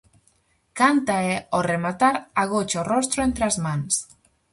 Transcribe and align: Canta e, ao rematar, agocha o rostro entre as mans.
Canta 0.79 1.15
e, 1.31 1.33
ao 1.53 1.61
rematar, 1.71 2.15
agocha 2.43 2.83
o 2.83 2.87
rostro 2.93 3.19
entre 3.27 3.43
as 3.49 3.57
mans. 3.65 3.93